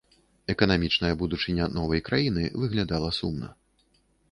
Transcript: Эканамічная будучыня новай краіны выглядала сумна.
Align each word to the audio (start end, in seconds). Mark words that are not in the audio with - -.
Эканамічная 0.53 1.11
будучыня 1.21 1.67
новай 1.77 2.03
краіны 2.09 2.49
выглядала 2.65 3.13
сумна. 3.21 3.55